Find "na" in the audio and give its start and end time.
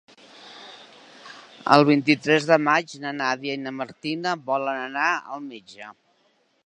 3.03-3.11, 3.67-3.75